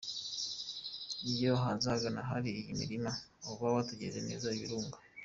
[1.31, 3.11] Iyo uhagaze ahari iyi mirima
[3.51, 4.97] uba witegeye neza ibirunga.